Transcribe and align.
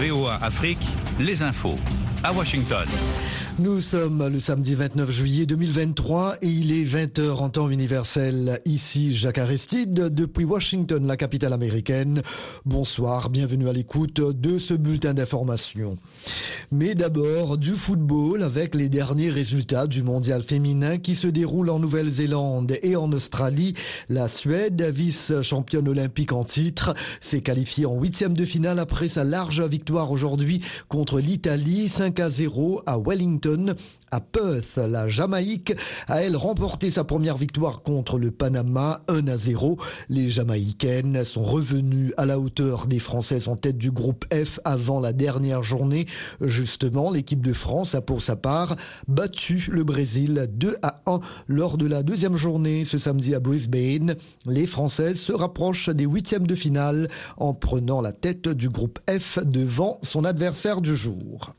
VOA 0.00 0.38
Afrique, 0.40 0.78
les 1.18 1.42
infos 1.42 1.76
à 2.24 2.32
Washington. 2.32 2.86
Nous 3.60 3.80
sommes 3.80 4.26
le 4.26 4.40
samedi 4.40 4.74
29 4.74 5.10
juillet 5.10 5.44
2023 5.44 6.36
et 6.40 6.48
il 6.48 6.72
est 6.72 6.84
20h 6.86 7.32
en 7.32 7.50
temps 7.50 7.68
universel. 7.68 8.58
Ici 8.64 9.14
Jacques 9.14 9.36
Aristide 9.36 9.92
depuis 9.92 10.46
Washington, 10.46 11.06
la 11.06 11.18
capitale 11.18 11.52
américaine. 11.52 12.22
Bonsoir, 12.64 13.28
bienvenue 13.28 13.68
à 13.68 13.74
l'écoute 13.74 14.18
de 14.18 14.58
ce 14.58 14.72
bulletin 14.72 15.12
d'information. 15.12 15.98
Mais 16.72 16.94
d'abord 16.94 17.58
du 17.58 17.72
football 17.72 18.42
avec 18.44 18.74
les 18.74 18.88
derniers 18.88 19.28
résultats 19.28 19.86
du 19.86 20.02
mondial 20.02 20.42
féminin 20.42 20.96
qui 20.96 21.14
se 21.14 21.26
déroule 21.26 21.68
en 21.68 21.80
Nouvelle-Zélande 21.80 22.78
et 22.82 22.96
en 22.96 23.12
Australie. 23.12 23.74
La 24.08 24.28
Suède, 24.28 24.80
vice-championne 24.80 25.88
olympique 25.88 26.32
en 26.32 26.44
titre, 26.44 26.94
s'est 27.20 27.42
qualifiée 27.42 27.84
en 27.84 28.00
huitième 28.00 28.34
de 28.34 28.46
finale 28.46 28.78
après 28.78 29.08
sa 29.08 29.24
large 29.24 29.60
victoire 29.60 30.10
aujourd'hui 30.12 30.62
contre 30.88 31.18
l'Italie 31.20 31.90
5 31.90 32.18
à 32.20 32.30
0 32.30 32.84
à 32.86 32.98
Wellington 32.98 33.49
à 34.10 34.20
Perth. 34.20 34.76
La 34.76 35.08
Jamaïque 35.08 35.74
a 36.08 36.22
elle 36.22 36.36
remporté 36.36 36.90
sa 36.90 37.04
première 37.04 37.36
victoire 37.36 37.82
contre 37.82 38.18
le 38.18 38.30
Panama 38.30 39.02
1 39.08 39.28
à 39.28 39.36
0. 39.36 39.78
Les 40.08 40.30
Jamaïcaines 40.30 41.24
sont 41.24 41.44
revenues 41.44 42.12
à 42.16 42.26
la 42.26 42.38
hauteur 42.38 42.86
des 42.86 42.98
Françaises 42.98 43.48
en 43.48 43.56
tête 43.56 43.78
du 43.78 43.90
groupe 43.90 44.24
F 44.32 44.60
avant 44.64 45.00
la 45.00 45.12
dernière 45.12 45.62
journée. 45.62 46.06
Justement, 46.40 47.10
l'équipe 47.10 47.44
de 47.44 47.52
France 47.52 47.94
a 47.94 48.00
pour 48.00 48.22
sa 48.22 48.36
part 48.36 48.76
battu 49.06 49.68
le 49.70 49.84
Brésil 49.84 50.46
2 50.50 50.76
à 50.82 51.02
1 51.06 51.20
lors 51.48 51.76
de 51.76 51.86
la 51.86 52.02
deuxième 52.02 52.36
journée 52.36 52.84
ce 52.84 52.98
samedi 52.98 53.34
à 53.34 53.40
Brisbane. 53.40 54.16
Les 54.46 54.66
Françaises 54.66 55.20
se 55.20 55.32
rapprochent 55.32 55.88
des 55.90 56.04
huitièmes 56.04 56.46
de 56.46 56.54
finale 56.54 57.08
en 57.36 57.54
prenant 57.54 58.00
la 58.00 58.12
tête 58.12 58.48
du 58.48 58.68
groupe 58.68 58.98
F 59.08 59.38
devant 59.44 59.98
son 60.02 60.24
adversaire 60.24 60.80
du 60.80 60.96
jour. 60.96 61.54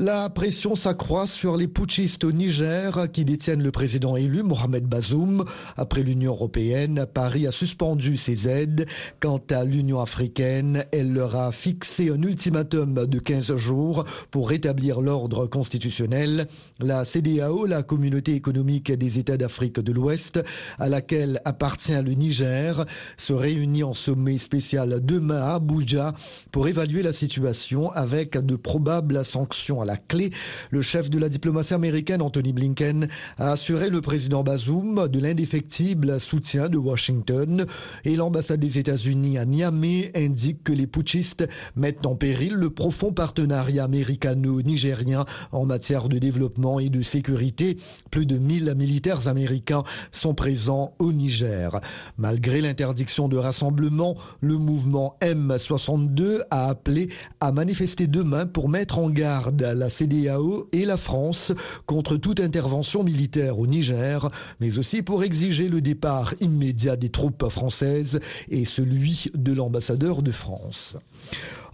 La 0.00 0.30
pression 0.30 0.76
s'accroît 0.76 1.26
sur 1.26 1.56
les 1.56 1.66
putschistes 1.66 2.22
au 2.22 2.30
Niger 2.30 3.10
qui 3.12 3.24
détiennent 3.24 3.64
le 3.64 3.72
président 3.72 4.16
élu 4.16 4.44
Mohamed 4.44 4.84
Bazoum. 4.84 5.44
Après 5.76 6.04
l'Union 6.04 6.30
européenne, 6.34 7.04
Paris 7.12 7.48
a 7.48 7.50
suspendu 7.50 8.16
ses 8.16 8.46
aides. 8.46 8.86
Quant 9.18 9.42
à 9.50 9.64
l'Union 9.64 10.00
africaine, 10.00 10.84
elle 10.92 11.12
leur 11.12 11.34
a 11.34 11.50
fixé 11.50 12.10
un 12.10 12.22
ultimatum 12.22 13.06
de 13.06 13.18
15 13.18 13.56
jours 13.56 14.04
pour 14.30 14.50
rétablir 14.50 15.00
l'ordre 15.00 15.46
constitutionnel. 15.48 16.46
La 16.78 17.04
CDAO, 17.04 17.66
la 17.66 17.82
communauté 17.82 18.34
économique 18.34 18.92
des 18.92 19.18
États 19.18 19.36
d'Afrique 19.36 19.80
de 19.80 19.90
l'Ouest, 19.90 20.40
à 20.78 20.88
laquelle 20.88 21.40
appartient 21.44 22.00
le 22.00 22.12
Niger, 22.12 22.86
se 23.16 23.32
réunit 23.32 23.82
en 23.82 23.94
sommet 23.94 24.38
spécial 24.38 25.00
demain 25.04 25.42
à 25.42 25.54
Abuja 25.54 26.14
pour 26.52 26.68
évaluer 26.68 27.02
la 27.02 27.12
situation 27.12 27.90
avec 27.90 28.38
de 28.38 28.54
probables 28.54 29.24
sanctions 29.24 29.87
la 29.88 29.96
clé. 29.96 30.30
Le 30.70 30.82
chef 30.82 31.08
de 31.08 31.18
la 31.18 31.30
diplomatie 31.30 31.72
américaine, 31.72 32.20
Anthony 32.20 32.52
Blinken, 32.52 33.08
a 33.38 33.52
assuré 33.52 33.88
le 33.88 34.02
président 34.02 34.42
Bazoum 34.42 35.08
de 35.08 35.18
l'indéfectible 35.18 36.20
soutien 36.20 36.68
de 36.68 36.76
Washington 36.76 37.64
et 38.04 38.14
l'ambassade 38.16 38.60
des 38.60 38.78
États-Unis 38.78 39.38
à 39.38 39.46
Niamey 39.46 40.12
indique 40.14 40.62
que 40.62 40.72
les 40.72 40.86
putschistes 40.86 41.48
mettent 41.74 42.04
en 42.04 42.16
péril 42.16 42.52
le 42.52 42.68
profond 42.68 43.12
partenariat 43.12 43.84
américano-nigérien 43.84 45.24
en 45.52 45.64
matière 45.64 46.10
de 46.10 46.18
développement 46.18 46.78
et 46.80 46.90
de 46.90 47.00
sécurité. 47.00 47.78
Plus 48.10 48.26
de 48.26 48.36
1000 48.36 48.74
militaires 48.76 49.26
américains 49.26 49.84
sont 50.12 50.34
présents 50.34 50.92
au 50.98 51.12
Niger. 51.12 51.80
Malgré 52.18 52.60
l'interdiction 52.60 53.28
de 53.28 53.38
rassemblement, 53.38 54.16
le 54.42 54.58
mouvement 54.58 55.16
M62 55.22 56.42
a 56.50 56.68
appelé 56.68 57.08
à 57.40 57.52
manifester 57.52 58.06
demain 58.06 58.44
pour 58.44 58.68
mettre 58.68 58.98
en 58.98 59.08
garde 59.08 59.62
la 59.78 59.88
CDAO 59.88 60.68
et 60.72 60.84
la 60.84 60.96
France 60.96 61.52
contre 61.86 62.16
toute 62.16 62.40
intervention 62.40 63.02
militaire 63.02 63.58
au 63.58 63.66
Niger, 63.66 64.30
mais 64.60 64.78
aussi 64.78 65.02
pour 65.02 65.24
exiger 65.24 65.68
le 65.68 65.80
départ 65.80 66.34
immédiat 66.40 66.96
des 66.96 67.08
troupes 67.08 67.48
françaises 67.48 68.20
et 68.50 68.64
celui 68.64 69.30
de 69.34 69.52
l'ambassadeur 69.52 70.22
de 70.22 70.32
France. 70.32 70.96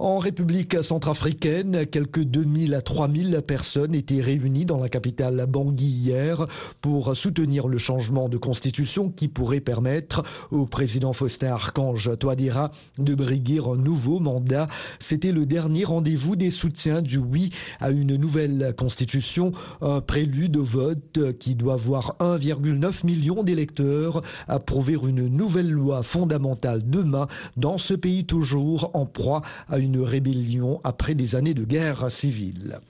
En 0.00 0.18
République 0.18 0.82
centrafricaine, 0.82 1.86
quelques 1.86 2.24
2000 2.24 2.74
à 2.74 2.80
3000 2.80 3.42
personnes 3.46 3.94
étaient 3.94 4.20
réunies 4.20 4.64
dans 4.64 4.78
la 4.78 4.88
capitale 4.88 5.46
Bangui 5.48 5.84
hier 5.84 6.46
pour 6.80 7.16
soutenir 7.16 7.68
le 7.68 7.78
changement 7.78 8.28
de 8.28 8.36
constitution 8.36 9.08
qui 9.08 9.28
pourrait 9.28 9.60
permettre 9.60 10.24
au 10.50 10.66
président 10.66 11.12
Faustin 11.12 11.52
Archange 11.52 12.18
Touadéra 12.18 12.72
de 12.98 13.14
briguer 13.14 13.60
un 13.64 13.76
nouveau 13.76 14.18
mandat. 14.18 14.66
C'était 14.98 15.30
le 15.30 15.46
dernier 15.46 15.84
rendez-vous 15.84 16.34
des 16.34 16.50
soutiens 16.50 17.00
du 17.00 17.18
oui 17.18 17.50
à 17.80 17.90
une 17.90 18.16
nouvelle 18.16 18.74
constitution, 18.76 19.52
un 19.80 20.00
prélude 20.00 20.56
au 20.56 20.64
vote 20.64 21.38
qui 21.38 21.54
doit 21.54 21.76
voir 21.76 22.16
1,9 22.18 23.06
million 23.06 23.44
d'électeurs 23.44 24.22
approuver 24.48 24.94
une 24.94 25.28
nouvelle 25.28 25.70
loi 25.70 26.02
fondamentale 26.02 26.82
demain 26.84 27.28
dans 27.56 27.78
ce 27.78 27.94
pays 27.94 28.26
toujours 28.26 28.90
en 28.94 29.06
proie 29.06 29.42
à 29.68 29.78
une 29.78 30.00
rébellion 30.00 30.80
après 30.84 31.14
des 31.14 31.34
années 31.34 31.54
de 31.54 31.64
guerre 31.64 32.10
civile. 32.10 32.80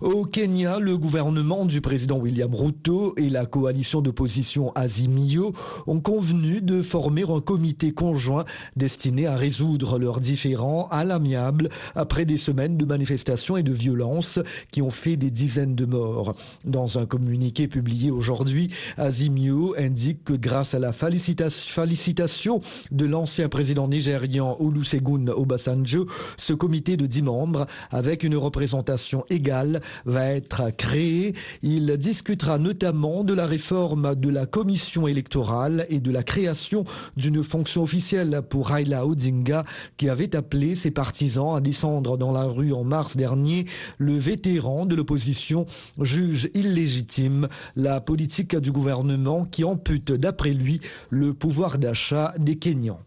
Au 0.00 0.24
Kenya, 0.24 0.78
le 0.78 0.96
gouvernement 0.96 1.64
du 1.64 1.80
président 1.80 2.18
William 2.18 2.54
Ruto 2.54 3.14
et 3.16 3.30
la 3.30 3.46
coalition 3.46 4.00
d'opposition 4.00 4.72
Azimio 4.74 5.52
ont 5.86 6.00
convenu 6.00 6.60
de 6.60 6.82
former 6.82 7.24
un 7.28 7.40
comité 7.40 7.92
conjoint 7.92 8.44
destiné 8.76 9.26
à 9.26 9.36
résoudre 9.36 9.98
leurs 9.98 10.20
différends 10.20 10.88
à 10.90 11.04
l'amiable 11.04 11.68
après 11.94 12.24
des 12.24 12.38
semaines 12.38 12.76
de 12.76 12.84
manifestations 12.84 13.56
et 13.56 13.62
de 13.62 13.72
violences 13.72 14.38
qui 14.72 14.82
ont 14.82 14.90
fait 14.90 15.16
des 15.16 15.30
dizaines 15.30 15.74
de 15.74 15.86
morts. 15.86 16.34
Dans 16.64 16.98
un 16.98 17.06
communiqué 17.06 17.68
publié 17.68 18.10
aujourd'hui, 18.10 18.70
Azimio 18.96 19.74
indique 19.78 20.24
que 20.24 20.32
grâce 20.32 20.74
à 20.74 20.78
la 20.78 20.92
félicitation 20.92 22.60
de 22.90 23.04
l'ancien 23.04 23.48
président 23.48 23.88
nigérian 23.88 24.56
Olusegun 24.60 25.28
Obasanjo, 25.28 25.93
ce 26.36 26.52
comité 26.52 26.96
de 26.96 27.06
10 27.06 27.22
membres, 27.22 27.66
avec 27.90 28.22
une 28.22 28.36
représentation 28.36 29.24
égale, 29.30 29.80
va 30.04 30.26
être 30.26 30.70
créé. 30.76 31.34
Il 31.62 31.96
discutera 31.96 32.58
notamment 32.58 33.24
de 33.24 33.34
la 33.34 33.46
réforme 33.46 34.14
de 34.14 34.28
la 34.28 34.46
commission 34.46 35.06
électorale 35.06 35.86
et 35.88 36.00
de 36.00 36.10
la 36.10 36.22
création 36.22 36.84
d'une 37.16 37.42
fonction 37.42 37.82
officielle 37.82 38.42
pour 38.48 38.68
Raila 38.68 39.06
Odinga, 39.06 39.64
qui 39.96 40.08
avait 40.08 40.36
appelé 40.36 40.74
ses 40.74 40.90
partisans 40.90 41.56
à 41.56 41.60
descendre 41.60 42.16
dans 42.16 42.32
la 42.32 42.44
rue 42.44 42.72
en 42.72 42.84
mars 42.84 43.16
dernier. 43.16 43.66
Le 43.98 44.14
vétéran 44.14 44.86
de 44.86 44.94
l'opposition 44.94 45.66
juge 46.00 46.50
illégitime 46.54 47.48
la 47.76 48.00
politique 48.00 48.56
du 48.56 48.72
gouvernement 48.72 49.44
qui 49.44 49.64
ampute, 49.64 50.12
d'après 50.12 50.52
lui, 50.52 50.80
le 51.10 51.34
pouvoir 51.34 51.78
d'achat 51.78 52.34
des 52.38 52.56
Kenyans. 52.56 53.00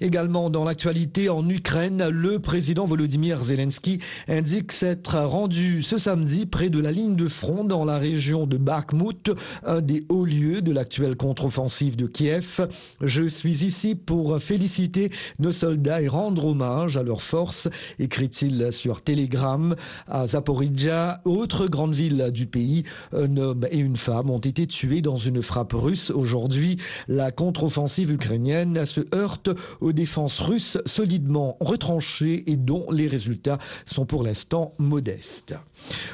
Également 0.00 0.48
dans 0.48 0.62
l'actualité 0.62 1.28
en 1.28 1.48
Ukraine, 1.48 2.08
le 2.08 2.38
président 2.38 2.84
Volodymyr 2.84 3.42
Zelensky 3.42 3.98
indique 4.28 4.70
s'être 4.70 5.18
rendu 5.18 5.82
ce 5.82 5.98
samedi 5.98 6.46
près 6.46 6.70
de 6.70 6.78
la 6.78 6.92
ligne 6.92 7.16
de 7.16 7.26
front 7.26 7.64
dans 7.64 7.84
la 7.84 7.98
région 7.98 8.46
de 8.46 8.58
Bakhmut, 8.58 9.32
un 9.66 9.80
des 9.80 10.04
hauts 10.08 10.24
lieux 10.24 10.62
de 10.62 10.70
l'actuelle 10.70 11.16
contre-offensive 11.16 11.96
de 11.96 12.06
Kiev. 12.06 12.68
Je 13.00 13.24
suis 13.24 13.64
ici 13.64 13.96
pour 13.96 14.40
féliciter 14.40 15.10
nos 15.40 15.50
soldats 15.50 16.00
et 16.00 16.06
rendre 16.06 16.46
hommage 16.46 16.96
à 16.96 17.02
leurs 17.02 17.22
forces, 17.22 17.66
écrit-il 17.98 18.72
sur 18.72 19.02
Telegram. 19.02 19.74
À 20.06 20.28
Zaporizhia, 20.28 21.20
autre 21.24 21.66
grande 21.66 21.94
ville 21.94 22.30
du 22.32 22.46
pays, 22.46 22.84
un 23.12 23.36
homme 23.36 23.66
et 23.72 23.78
une 23.78 23.96
femme 23.96 24.30
ont 24.30 24.38
été 24.38 24.68
tués 24.68 25.00
dans 25.00 25.16
une 25.16 25.42
frappe 25.42 25.72
russe 25.72 26.10
aujourd'hui. 26.10 26.76
La 27.08 27.32
contre-offensive 27.32 28.12
ukrainienne 28.12 28.86
se 28.86 29.00
heurte 29.12 29.50
aux 29.88 29.92
défenses 29.92 30.40
russes 30.40 30.76
solidement 30.84 31.56
retranchées 31.60 32.44
et 32.46 32.56
dont 32.56 32.90
les 32.90 33.08
résultats 33.08 33.58
sont 33.86 34.04
pour 34.04 34.22
l'instant 34.22 34.72
modestes. 34.78 35.54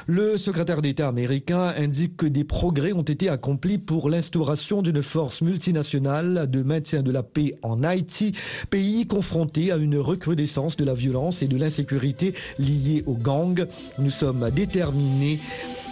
Le 0.07 0.37
secrétaire 0.37 0.81
d'État 0.81 1.07
américain 1.07 1.73
indique 1.77 2.17
que 2.17 2.25
des 2.25 2.43
progrès 2.43 2.93
ont 2.93 3.01
été 3.01 3.29
accomplis 3.29 3.77
pour 3.77 4.09
l'instauration 4.09 4.81
d'une 4.81 5.01
force 5.01 5.41
multinationale 5.41 6.49
de 6.49 6.63
maintien 6.63 7.01
de 7.01 7.11
la 7.11 7.23
paix 7.23 7.57
en 7.63 7.83
Haïti, 7.83 8.33
pays 8.69 9.07
confronté 9.07 9.71
à 9.71 9.77
une 9.77 9.97
recrudescence 9.97 10.77
de 10.77 10.85
la 10.85 10.93
violence 10.93 11.41
et 11.41 11.47
de 11.47 11.57
l'insécurité 11.57 12.33
liées 12.59 13.03
aux 13.05 13.15
gangs. 13.15 13.65
Nous 13.99 14.11
sommes 14.11 14.49
déterminés 14.51 15.39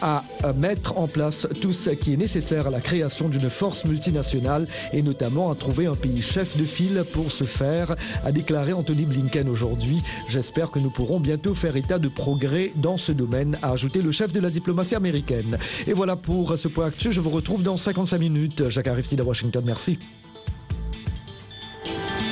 à 0.03 0.21
mettre 0.57 0.97
en 0.97 1.07
place 1.07 1.47
tout 1.61 1.71
ce 1.71 1.91
qui 1.91 2.13
est 2.13 2.17
nécessaire 2.17 2.67
à 2.67 2.69
la 2.69 2.81
création 2.81 3.29
d'une 3.29 3.49
force 3.49 3.85
multinationale 3.85 4.67
et 4.91 5.01
notamment 5.01 5.49
à 5.49 5.55
trouver 5.55 5.85
un 5.85 5.95
pays 5.95 6.21
chef 6.21 6.57
de 6.57 6.63
file 6.63 7.05
pour 7.13 7.31
ce 7.31 7.45
faire, 7.45 7.95
a 8.25 8.33
déclaré 8.33 8.73
Anthony 8.73 9.05
Blinken 9.05 9.47
aujourd'hui. 9.47 10.01
J'espère 10.27 10.71
que 10.71 10.79
nous 10.79 10.89
pourrons 10.89 11.21
bientôt 11.21 11.53
faire 11.53 11.77
état 11.77 11.99
de 11.99 12.09
progrès 12.09 12.73
dans 12.75 12.97
ce 12.97 13.13
domaine, 13.13 13.57
a 13.63 13.71
ajouté 13.71 14.01
le 14.01 14.11
chef 14.11 14.31
de 14.31 14.39
la 14.39 14.49
diplomatie 14.49 14.95
américaine. 14.95 15.57
Et 15.87 15.93
voilà 15.93 16.15
pour 16.15 16.57
ce 16.57 16.67
point 16.67 16.87
actuel. 16.87 17.13
Je 17.13 17.21
vous 17.21 17.29
retrouve 17.31 17.63
dans 17.63 17.77
55 17.77 18.19
minutes. 18.19 18.69
Jacques 18.69 18.87
Aristide 18.87 19.21
à 19.21 19.23
Washington. 19.23 19.63
Merci. 19.65 19.97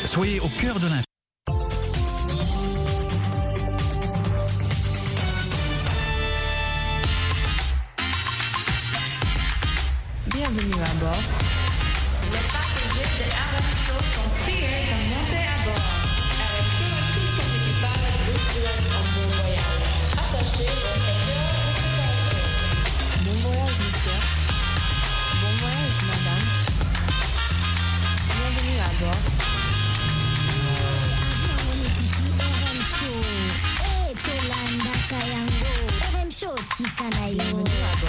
Soyez 0.06 0.40
au 0.40 0.48
cœur 0.60 0.80
de. 0.80 1.11
Yeah. 37.64 38.02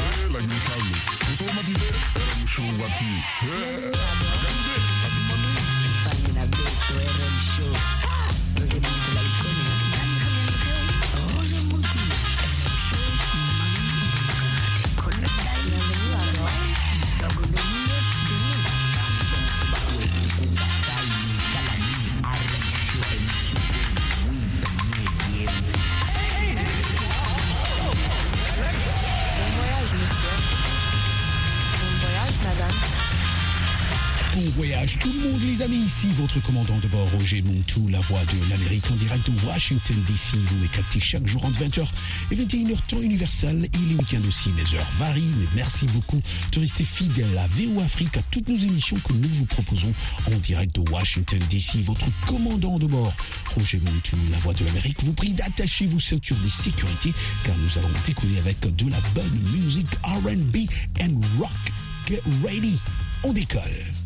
Tout 34.86 35.12
le 35.12 35.30
monde 35.30 35.40
les 35.42 35.62
amis, 35.62 35.76
ici 35.76 36.08
votre 36.18 36.42
commandant 36.42 36.78
de 36.78 36.88
bord 36.88 37.08
Roger 37.12 37.40
Montou, 37.42 37.86
la 37.88 38.00
voix 38.00 38.18
de 38.24 38.50
l'Amérique 38.50 38.90
en 38.90 38.96
direct 38.96 39.30
de 39.30 39.46
Washington 39.46 39.96
DC. 40.08 40.34
Vous 40.34 40.68
captez 40.68 40.98
chaque 40.98 41.26
jour 41.26 41.44
entre 41.44 41.60
20h 41.62 41.86
et 42.32 42.36
21h 42.36 42.76
temps 42.88 43.00
universel 43.00 43.68
et 43.72 43.88
les 43.88 43.94
week-ends 43.94 44.26
aussi. 44.26 44.50
Mes 44.50 44.76
heures 44.76 44.90
varient, 44.98 45.30
mais 45.38 45.46
merci 45.54 45.86
beaucoup 45.86 46.20
de 46.50 46.60
rester 46.60 46.82
fidèle 46.82 47.38
à 47.38 47.46
VO 47.48 47.80
Afrique, 47.80 48.16
à 48.16 48.22
toutes 48.30 48.48
nos 48.48 48.56
émissions 48.56 48.96
que 48.98 49.12
nous 49.12 49.28
vous 49.32 49.44
proposons 49.44 49.92
en 50.26 50.36
direct 50.38 50.74
de 50.74 50.90
Washington 50.90 51.38
DC. 51.48 51.76
Votre 51.84 52.06
commandant 52.26 52.78
de 52.78 52.86
bord 52.86 53.14
Roger 53.54 53.78
Montou, 53.84 54.16
la 54.32 54.38
voix 54.38 54.54
de 54.54 54.64
l'Amérique, 54.64 55.02
vous 55.04 55.12
prie 55.12 55.30
d'attacher 55.30 55.86
vos 55.86 56.00
ceintures 56.00 56.38
de 56.42 56.48
sécurité 56.48 57.12
car 57.44 57.56
nous 57.56 57.78
allons 57.78 57.94
découvrir 58.04 58.40
avec 58.40 58.58
de 58.60 58.90
la 58.90 58.98
bonne 59.14 59.40
musique 59.54 59.94
R&B 60.02 60.68
and 61.00 61.20
rock. 61.38 61.50
Get 62.08 62.22
ready, 62.42 62.80
on 63.22 63.32
décolle. 63.32 64.01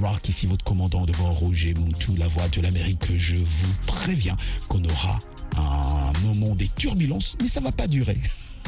Rock. 0.00 0.28
Ici 0.28 0.46
votre 0.46 0.64
commandant 0.64 1.04
de 1.04 1.12
bord 1.12 1.38
Roger 1.38 1.74
Moutou, 1.74 2.16
la 2.16 2.28
voix 2.28 2.48
de 2.48 2.60
l'Amérique. 2.60 3.16
Je 3.16 3.36
vous 3.36 3.74
préviens 3.86 4.36
qu'on 4.68 4.82
aura 4.84 5.18
un 5.56 6.12
moment 6.24 6.54
des 6.54 6.68
turbulences, 6.68 7.36
mais 7.40 7.48
ça 7.48 7.60
va 7.60 7.72
pas 7.72 7.86
durer. 7.86 8.18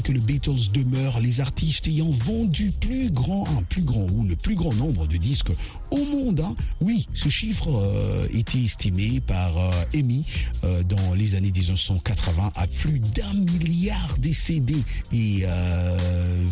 que 0.00 0.12
le 0.12 0.20
Beatles 0.20 0.70
demeure 0.72 1.20
les 1.20 1.40
artistes 1.40 1.86
ayant 1.86 2.10
vendu 2.10 2.72
plus 2.80 3.10
grand, 3.10 3.46
un 3.58 3.62
plus 3.62 3.82
grand 3.82 4.06
ou 4.12 4.24
le 4.24 4.36
plus 4.36 4.54
grand 4.54 4.72
nombre 4.74 5.06
de 5.06 5.16
disques 5.16 5.52
au 5.90 6.04
monde. 6.04 6.40
Hein. 6.40 6.56
Oui, 6.80 7.06
ce 7.14 7.28
chiffre 7.28 7.68
euh, 7.68 8.26
était 8.32 8.62
estimé 8.62 9.20
par 9.20 9.56
euh, 9.56 9.70
EMI 9.92 10.24
euh, 10.64 10.82
dans 10.84 11.14
les 11.14 11.34
années 11.34 11.52
1980 11.52 12.52
à 12.56 12.66
plus 12.66 12.98
d'un 12.98 13.32
milliard 13.34 14.16
de 14.18 14.32
CD 14.32 14.74
et 15.12 15.44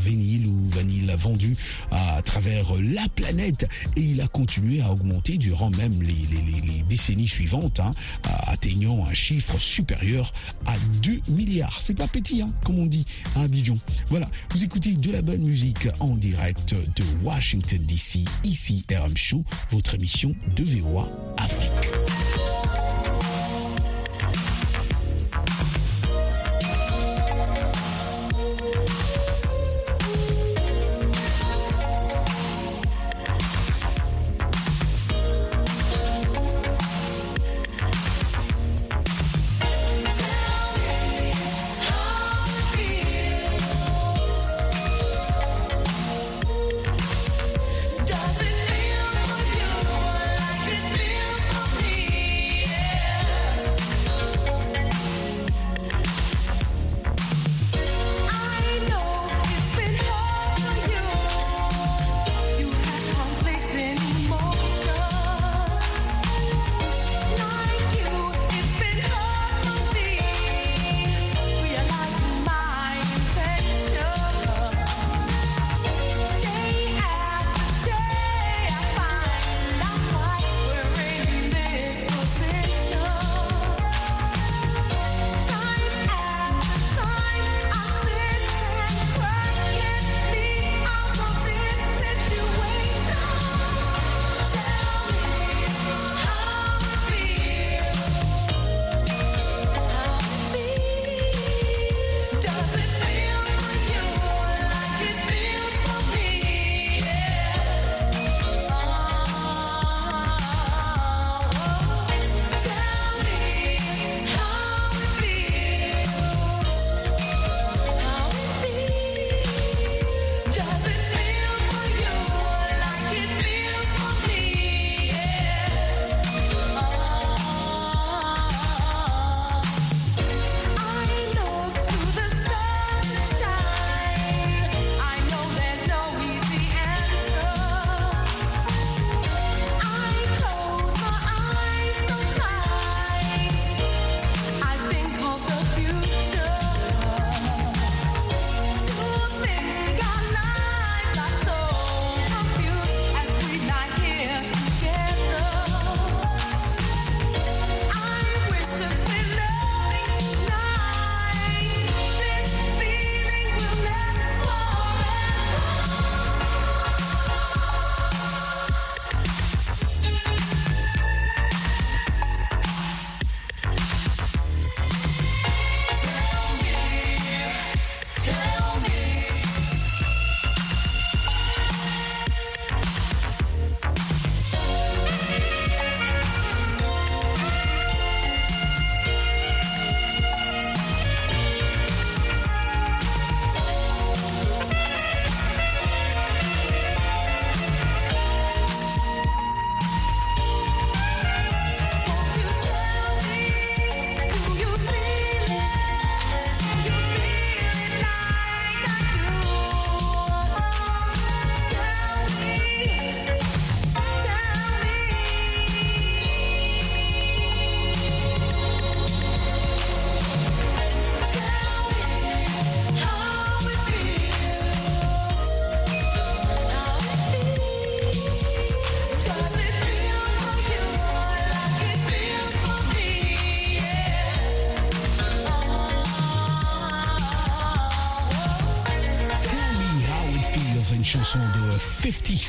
vinyle 0.04 0.46
ou 0.46 0.68
vanille 0.70 1.12
vendu 1.18 1.56
à, 1.90 2.20
travers 2.22 2.72
la 2.80 3.08
planète 3.14 3.68
et 3.96 4.00
il 4.00 4.20
a 4.20 4.28
continué 4.28 4.80
à 4.80 4.92
augmenter 4.92 5.38
durant 5.38 5.70
même 5.70 6.00
les, 6.02 6.82
décennies 6.88 7.28
suivantes, 7.28 7.80
hein, 7.80 7.92
atteignant 8.46 9.04
un 9.06 9.14
chiffre 9.14 9.58
supérieur 9.58 10.32
à 10.66 10.74
2 11.02 11.20
milliards. 11.28 11.80
C'est 11.82 11.94
pas 11.94 12.08
petit, 12.08 12.42
hein, 12.42 12.48
on 12.68 12.86
dit 12.86 13.04
à 13.36 13.42
Abidjan. 13.42 13.76
Voilà, 14.08 14.28
vous 14.50 14.64
écoutez 14.64 14.94
de 14.94 15.10
la 15.10 15.22
bonne 15.22 15.42
musique 15.46 15.88
en 16.00 16.16
direct 16.16 16.74
de 16.74 17.04
Washington 17.24 17.78
DC, 17.86 18.20
ici 18.44 18.84
RM 18.90 19.16
Show, 19.16 19.44
votre 19.70 19.94
émission 19.94 20.34
de 20.56 20.64
VOA 20.64 21.08
Afrique. 21.38 22.11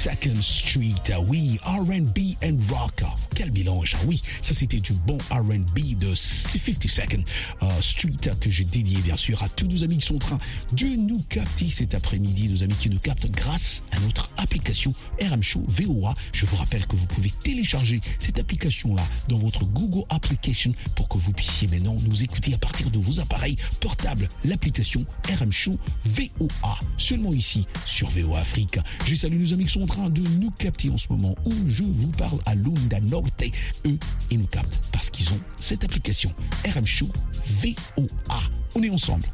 52nd 0.04 0.44
Street. 0.44 1.12
Oui, 1.30 1.58
RB 1.64 2.36
and 2.42 2.60
rock. 2.70 3.23
Quel 3.36 3.52
mélange. 3.52 3.96
Oui, 4.06 4.22
ça 4.42 4.54
c'était 4.54 4.80
du 4.80 4.94
bon 4.94 5.18
RB 5.32 5.98
de 5.98 6.14
52nd 6.14 7.24
euh, 7.64 7.68
Street 7.82 8.12
que 8.40 8.50
j'ai 8.52 8.66
dédié 8.66 8.98
bien 9.00 9.16
sûr 9.16 9.42
à 9.42 9.50
tous 9.50 9.68
nos 9.68 9.84
amis 9.84 9.98
qui 9.98 10.06
sont 10.06 10.16
en 10.16 10.20
train 10.20 10.38
de 10.74 10.86
nous 10.96 11.22
capter 11.30 11.70
cet 11.70 11.96
après-midi, 11.96 12.50
nos 12.50 12.62
amis 12.62 12.76
qui 12.76 12.90
nous 12.90 13.00
captent 13.00 13.32
grâce 13.32 13.82
à 13.92 14.00
notre 14.02 14.30
application 14.38 14.92
RM 15.20 15.42
Show 15.42 15.64
VOA. 15.68 16.14
Je 16.32 16.46
vous 16.46 16.56
rappelle 16.56 16.86
que 16.86 16.96
vous 16.96 17.08
pouvez 17.08 17.32
télécharger 17.44 18.02
cette 18.20 18.38
application-là 18.38 19.04
dans 19.30 19.40
votre 19.40 19.66
Google 19.66 20.04
Application 20.10 20.72
pour 20.96 21.08
que 21.08 21.18
vous 21.18 21.32
puissiez 21.32 21.68
maintenant 21.68 21.98
nous 22.08 22.24
écouter 22.24 22.54
à 22.54 22.58
partir 22.58 22.92
de 22.92 23.00
vos 23.00 23.20
appareils 23.20 23.58
portables. 23.80 24.28
L'application 24.46 25.06
RM 25.40 25.52
Show 25.52 25.74
VOA. 26.06 26.80
Seulement 26.98 27.34
ici 27.34 27.66
sur 27.86 28.10
VOA 28.12 28.42
Afrique. 28.42 28.78
Je 29.06 29.16
salue 29.16 29.42
nos 29.42 29.54
amis 29.54 29.66
qui 29.66 29.74
sont 29.74 29.84
en 29.84 29.88
train 29.88 30.10
de 30.10 30.22
nous 30.40 30.52
capter 30.52 30.90
en 30.90 30.98
ce 30.98 31.08
moment 31.10 31.36
où 31.46 31.54
je 31.68 31.84
vous 31.84 32.12
parle 32.12 32.40
à 32.46 32.56
Lunda 32.56 33.00
Norte. 33.24 33.44
Eux, 33.88 33.98
ils 34.32 34.40
nous 34.40 34.48
captent 34.48 34.80
parce 34.92 35.10
qu'ils 35.10 35.30
ont 35.32 35.40
cette 35.60 35.84
application 35.84 36.32
RM 36.66 36.86
Show 36.86 37.08
VOA. 37.62 38.40
On 38.76 38.84
est 38.84 38.90
ensemble. 38.90 39.26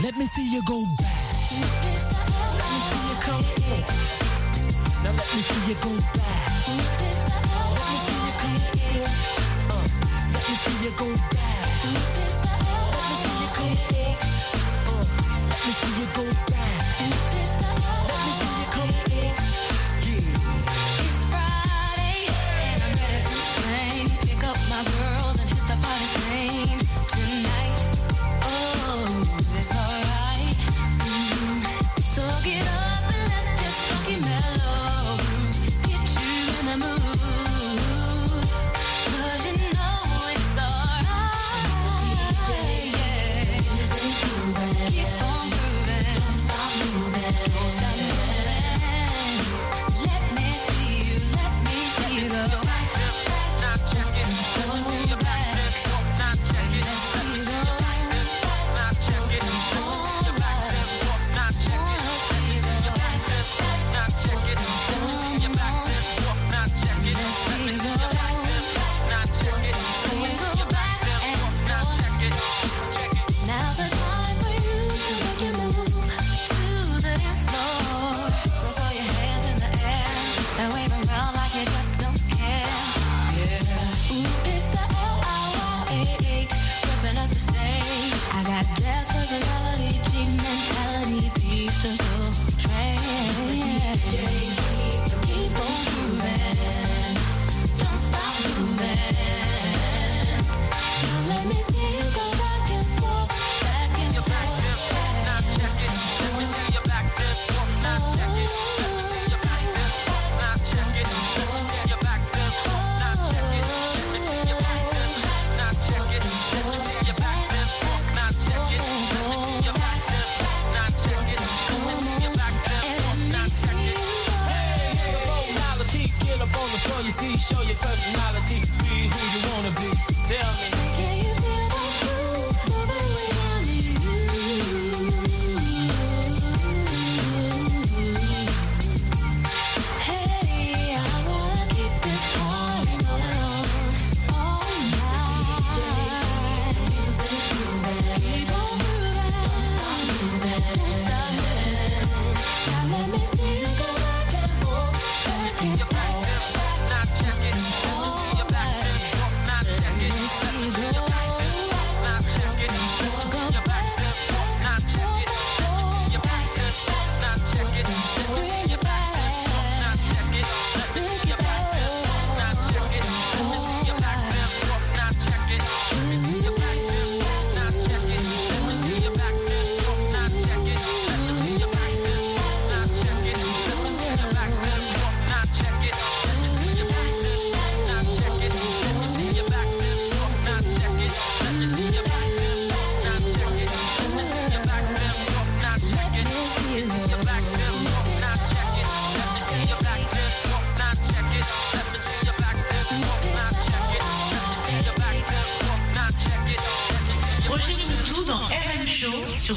Let 0.00 0.12
me 0.16 0.24
see 0.26 0.52
you 0.54 0.62
go 0.66 0.84
back. 0.98 1.28
Let 1.50 2.66
me 2.70 2.78
see 2.86 3.02
you 3.08 3.16
come 3.24 3.42
forth. 3.42 4.18
Now 5.02 5.10
let 5.10 5.34
me 5.34 5.42
see 5.42 5.68
you 5.68 5.74
go 5.82 5.90
back. 6.14 6.68
Let 6.68 6.76
me 7.88 7.96
see 8.04 8.18
you 8.26 8.32
come. 8.38 8.62
Uh, 9.70 9.86
let 10.32 10.42
me 10.48 10.54
see 10.54 10.84
you 10.84 10.92
go 10.96 11.16
back. 11.16 11.37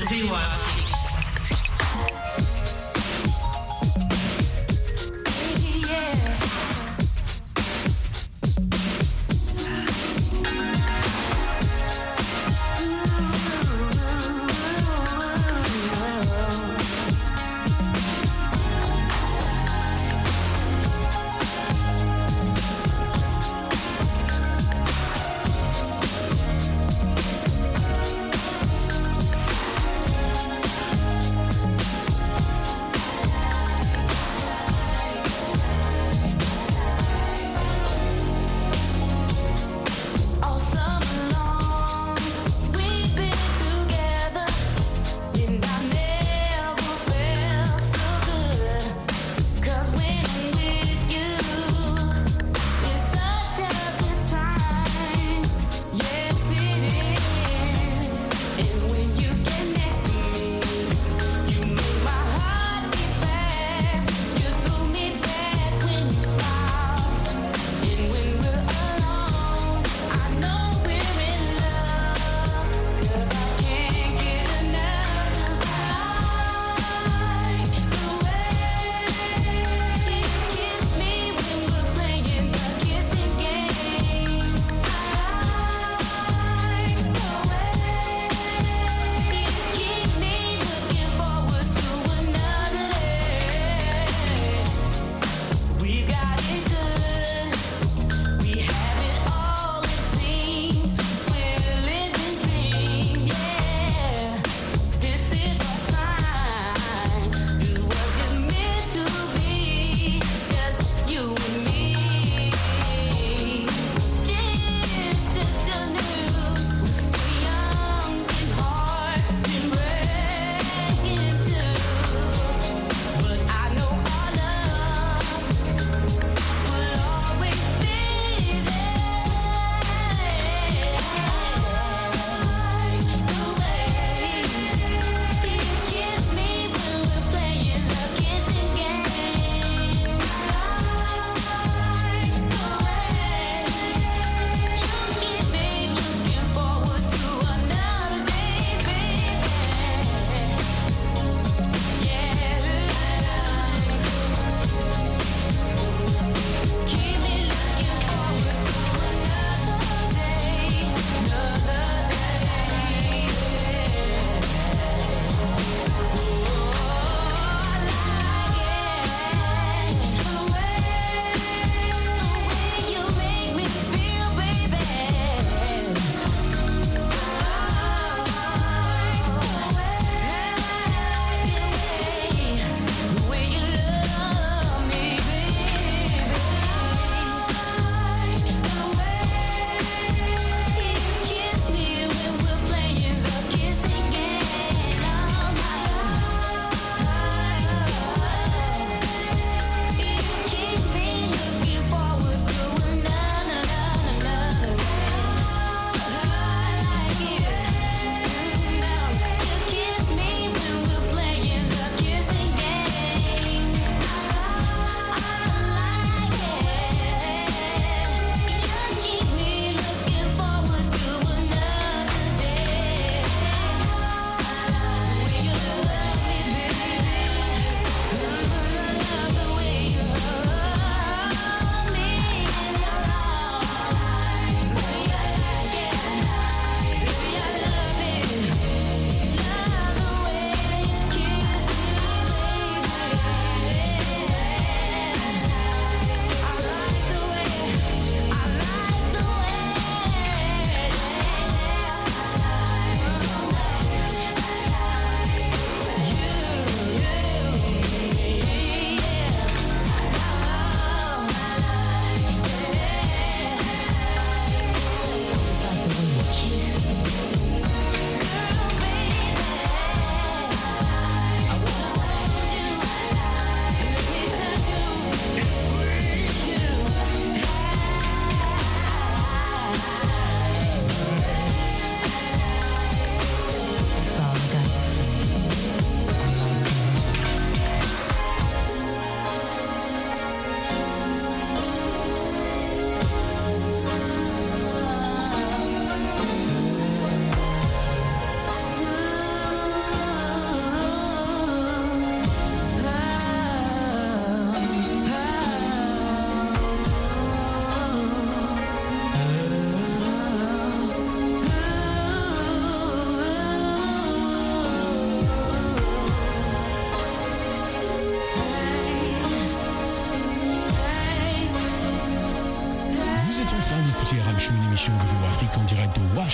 Show 0.02 0.08
sur 0.08 0.28
VOA. 0.28 0.81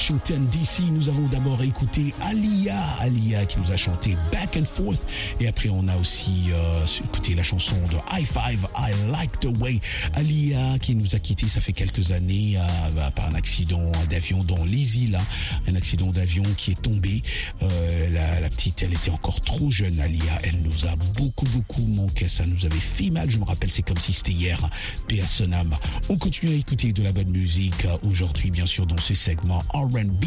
Washington 0.08 0.48
DC. 0.48 0.89
Nous 0.93 1.10
avons 1.10 1.28
d'abord 1.28 1.62
écouté 1.62 2.13
Alia, 2.22 2.82
Alia 3.02 3.46
qui 3.46 3.60
nous 3.60 3.74
a 3.74 3.76
chanté 3.76 4.15
Back 4.32 4.56
and 4.56 4.63
Forth. 4.63 5.06
Et 5.41 5.50
après, 5.50 5.67
on 5.67 5.86
a 5.89 5.98
aussi 5.98 6.46
euh, 6.50 6.86
écouté 7.04 7.36
la 7.36 7.43
chanson 7.43 7.76
de 7.91 7.98
High 8.17 8.26
Five, 8.26 8.65
I 8.78 8.93
Like 9.12 9.38
the 9.39 9.50
Way. 9.60 9.82
Alia 10.13 10.80
qui 10.80 10.96
nous 10.96 11.13
a 11.13 11.20
quittés, 11.20 11.50
ça 11.50 11.60
fait 11.60 11.74
quelques 11.74 12.12
années, 12.12 12.56
euh, 12.56 13.10
par 13.17 13.28
un 13.28 13.36
accident 13.36 13.91
d'avion 14.10 14.39
dans 14.46 14.63
les 14.63 14.98
îles. 14.98 15.20
Un 15.67 15.76
accident 15.76 16.10
d'avion 16.10 16.43
qui 16.56 16.72
est 16.72 16.82
tombé. 16.82 17.22
Euh, 17.62 18.39
la, 18.39 18.48
petite, 18.48 18.84
elle 18.84 18.93
était 18.93 19.12
encore 19.12 19.41
trop 19.41 19.72
jeune, 19.72 20.00
Alia. 20.00 20.39
Elle 20.43 20.62
nous 20.62 20.88
a 20.88 20.96
beaucoup, 21.17 21.48
beaucoup 21.48 21.86
manqué. 21.86 22.30
Ça 22.30 22.46
nous 22.46 22.65
avait 22.65 22.80
fait 22.80 23.10
mal. 23.10 23.30
Je 23.30 23.39
me 23.39 23.43
rappelle, 23.43 23.72
c'est 23.72 23.82
comme 23.82 23.98
si 23.98 24.13
c'était 24.13 24.32
hier. 24.32 24.70
Paix 25.10 25.20
à 25.20 25.28
son 25.28 25.52
âme. 25.52 25.76
On 26.08 26.15
continue 26.15 26.54
à 26.54 26.56
écouter 26.56 26.93
de 26.93 27.04
la 27.04 27.12
bonne 27.12 27.30
musique 27.30 27.86
aujourd'hui, 28.04 28.52
bien 28.52 28.65
sûr, 28.65 28.86
dans 28.86 28.98
ce 28.98 29.13
segment 29.13 29.62
R&B 29.98 30.26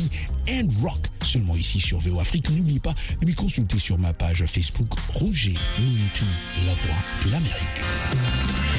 and 0.48 0.68
rock. 0.83 0.98
Seulement 1.22 1.54
ici 1.54 1.80
sur 1.80 2.00
VO 2.00 2.18
Afrique. 2.18 2.50
N'oublie 2.50 2.80
pas 2.80 2.94
de 3.20 3.26
me 3.26 3.35
consulter 3.35 3.78
sur 3.78 3.98
ma 3.98 4.12
page 4.12 4.44
Facebook 4.46 4.88
Roger 5.14 5.54
Muntu, 5.78 6.24
la 6.66 6.74
voix 6.74 7.04
de 7.24 7.30
l'Amérique. 7.30 8.69